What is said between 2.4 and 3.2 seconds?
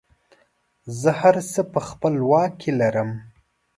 کې لرم.